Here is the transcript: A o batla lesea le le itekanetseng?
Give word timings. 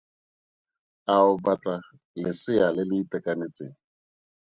A 1.15 1.15
o 1.29 1.31
batla 1.47 1.75
lesea 2.21 2.67
le 2.79 2.83
le 2.89 2.97
itekanetseng? 3.03 3.77